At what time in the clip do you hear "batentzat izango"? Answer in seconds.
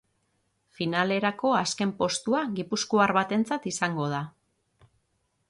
3.19-4.09